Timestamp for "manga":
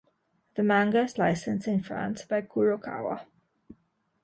0.63-1.03